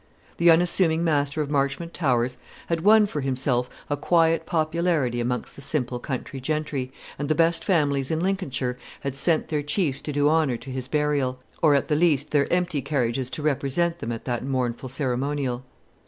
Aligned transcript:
The 0.37 0.49
unassuming 0.49 1.03
master 1.03 1.43
of 1.43 1.51
Marchmont 1.51 1.93
Towers 1.93 2.39
had 2.69 2.81
won 2.81 3.05
for 3.05 3.21
himself 3.21 3.69
a 3.87 3.95
quiet 3.95 4.47
popularity 4.47 5.19
amongst 5.21 5.55
the 5.55 5.61
simple 5.61 5.99
country 5.99 6.39
gentry, 6.41 6.91
and 7.19 7.29
the 7.29 7.35
best 7.35 7.63
families 7.63 8.09
in 8.09 8.19
Lincolnshire 8.19 8.79
had 9.01 9.15
sent 9.15 9.49
their 9.49 9.61
chiefs 9.61 10.01
to 10.01 10.11
do 10.11 10.27
honour 10.27 10.57
to 10.57 10.71
his 10.71 10.87
burial, 10.87 11.37
or 11.61 11.75
at 11.75 11.87
the 11.87 11.95
least 11.95 12.31
their 12.31 12.51
empty 12.51 12.81
carriages 12.81 13.29
to 13.29 13.43
represent 13.43 13.99
them 13.99 14.11
at 14.11 14.25
that 14.25 14.43
mournful 14.43 14.89
ceremonial. 14.89 15.63